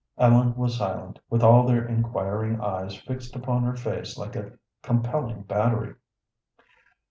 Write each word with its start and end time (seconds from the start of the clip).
Ellen 0.17 0.55
was 0.55 0.79
silent, 0.79 1.19
with 1.29 1.43
all 1.43 1.67
their 1.67 1.85
inquiring 1.87 2.59
eyes 2.59 2.95
fixed 2.97 3.35
upon 3.35 3.61
her 3.61 3.75
face 3.75 4.17
like 4.17 4.35
a 4.35 4.53
compelling 4.81 5.43
battery. 5.43 5.93